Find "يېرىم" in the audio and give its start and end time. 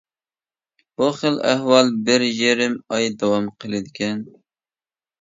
2.31-2.81